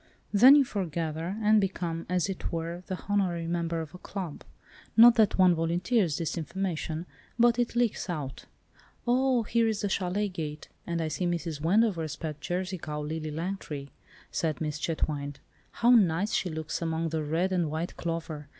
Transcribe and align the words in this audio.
Then 0.33 0.55
you 0.55 0.65
foregather, 0.65 1.37
and 1.43 1.61
become, 1.61 2.07
as 2.09 2.27
it 2.27 2.51
were, 2.51 2.81
the 2.87 2.97
honorary 3.07 3.45
member 3.45 3.81
of 3.81 3.93
a 3.93 3.99
club. 3.99 4.43
Not 4.97 5.13
that 5.13 5.37
one 5.37 5.53
volunteers 5.53 6.17
this 6.17 6.39
information, 6.39 7.05
but 7.37 7.59
it 7.59 7.75
leaks 7.75 8.09
out." 8.09 8.45
"Oh, 9.05 9.43
here 9.43 9.67
is 9.67 9.81
the 9.81 9.87
châlet 9.89 10.33
gate, 10.33 10.69
and 10.87 11.01
I 11.03 11.07
see 11.07 11.27
Mrs. 11.27 11.61
Wendover's 11.61 12.15
pet 12.15 12.41
Jersey 12.41 12.79
cow, 12.79 12.99
'Lily 13.01 13.29
Langtry,'" 13.29 13.91
said 14.31 14.59
Miss 14.59 14.79
Chetwynde. 14.79 15.39
"How 15.69 15.91
nice 15.91 16.33
she 16.33 16.49
looks 16.49 16.81
among 16.81 17.09
the 17.09 17.21
red 17.23 17.51
and 17.51 17.69
white 17.69 17.95
clover. 17.95 18.47